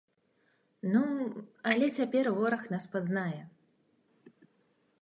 Ну, 0.93 1.03
але 1.73 1.91
цяпер 1.99 2.25
вораг 2.39 2.63
нас 2.77 2.85
пазнае! 2.95 3.41